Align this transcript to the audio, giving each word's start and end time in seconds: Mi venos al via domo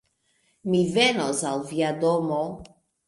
Mi 0.69 0.79
venos 0.95 1.43
al 1.53 1.61
via 1.73 1.93
domo 2.07 2.41